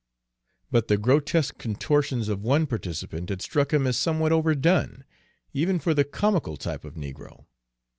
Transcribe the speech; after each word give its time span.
But 0.71 0.87
the 0.87 0.97
grotesque 0.97 1.59
contortions 1.59 2.27
of 2.27 2.41
one 2.41 2.65
participant 2.65 3.29
had 3.29 3.39
struck 3.39 3.71
him 3.71 3.85
as 3.85 3.97
somewhat 3.97 4.31
overdone, 4.31 5.03
even 5.53 5.77
for 5.77 5.93
the 5.93 6.03
comical 6.03 6.57
type 6.57 6.83
of 6.83 6.95
negro. 6.95 7.45